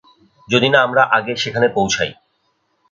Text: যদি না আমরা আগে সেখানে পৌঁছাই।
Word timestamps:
যদি 0.47 0.67
না 0.69 0.79
আমরা 0.81 1.03
আগে 1.17 1.33
সেখানে 1.35 1.67
পৌঁছাই। 1.67 2.11